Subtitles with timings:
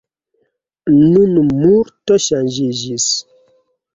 [1.01, 3.07] Nun multo ŝanĝiĝis.